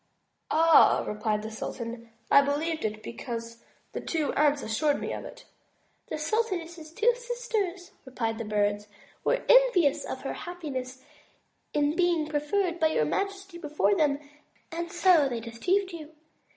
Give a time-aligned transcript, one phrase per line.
[0.49, 5.45] "Ah!" replied the sultan, "I believed it, because the two aunts assured me of it."
[6.07, 8.87] "The sultaness's two sisters," replied the Bird,
[9.23, 11.03] "were envious of her happiness
[11.71, 14.17] in being preferred by your majesty before them>
[14.71, 16.11] and so they deceived you.